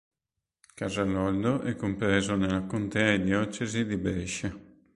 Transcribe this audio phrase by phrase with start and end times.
[0.75, 4.51] Casaloldo è compreso nella contea e diocesi di Brescia.